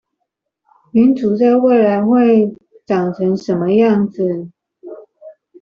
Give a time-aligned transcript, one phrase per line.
[0.91, 2.55] 民主在未來會
[2.87, 4.49] 長成什麼樣子？